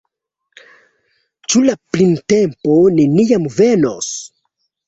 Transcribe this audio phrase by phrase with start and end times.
[1.53, 4.13] Ĉu la printempo neniam venos?